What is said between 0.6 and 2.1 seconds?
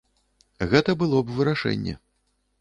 Гэта было б вырашэнне.